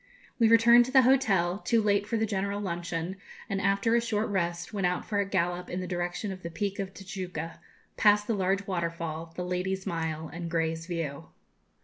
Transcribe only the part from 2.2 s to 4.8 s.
general luncheon, and, after a short rest,